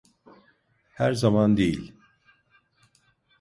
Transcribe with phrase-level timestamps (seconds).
[0.93, 1.93] Her zaman değil.